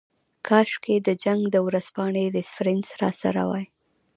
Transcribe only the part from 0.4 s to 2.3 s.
کاشکې د جنګ د ورځپاڼې